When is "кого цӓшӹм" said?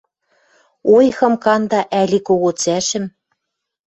2.27-3.05